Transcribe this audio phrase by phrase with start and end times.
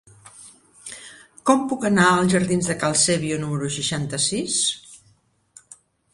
[1.49, 4.59] Com puc anar als jardins de Cal Sèbio número seixanta-sis?